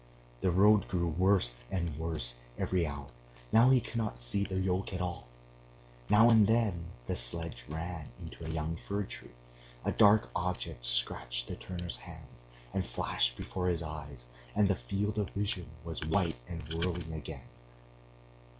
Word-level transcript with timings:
The 0.39 0.49
road 0.49 0.87
grew 0.87 1.09
worse 1.09 1.53
and 1.69 1.95
worse 1.95 2.33
every 2.57 2.87
hour. 2.87 3.05
Now 3.51 3.69
he 3.69 3.79
could 3.79 3.97
not 3.97 4.17
see 4.17 4.43
the 4.43 4.55
yoke 4.59 4.93
at 4.93 4.99
all. 4.99 5.27
Now 6.09 6.31
and 6.31 6.47
then 6.47 6.85
the 7.05 7.15
sledge 7.15 7.65
ran 7.69 8.09
into 8.19 8.43
a 8.43 8.49
young 8.49 8.77
fir 8.77 9.03
tree, 9.03 9.35
a 9.85 9.91
dark 9.91 10.31
object 10.35 10.85
scratched 10.85 11.47
the 11.47 11.55
turner's 11.55 11.97
hands 11.97 12.45
and 12.73 12.83
flashed 12.83 13.37
before 13.37 13.67
his 13.67 13.83
eyes, 13.83 14.25
and 14.55 14.67
the 14.67 14.73
field 14.73 15.19
of 15.19 15.29
vision 15.35 15.69
was 15.83 16.03
white 16.07 16.39
and 16.49 16.67
whirling 16.73 17.13
again. 17.13 17.47